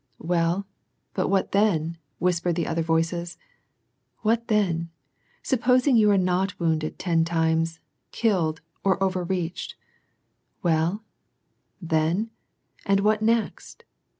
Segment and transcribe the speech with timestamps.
[0.17, 0.65] "Well,
[1.13, 3.37] but what then," whispered the other voices;"
[4.23, 4.89] what then?
[5.43, 7.79] supposing you are not wounded ten times,
[8.11, 9.75] killed, or overreached,
[10.63, 11.03] well,
[11.85, 12.31] then,
[12.83, 13.83] and what next